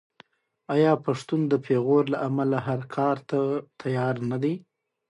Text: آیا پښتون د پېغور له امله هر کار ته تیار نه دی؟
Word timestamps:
آیا 0.73 0.93
پښتون 1.05 1.41
د 1.47 1.53
پېغور 1.65 2.03
له 2.13 2.17
امله 2.27 2.57
هر 2.67 2.81
کار 2.95 3.17
ته 3.29 3.39
تیار 3.81 4.15
نه 4.29 4.37
دی؟ 4.43 4.53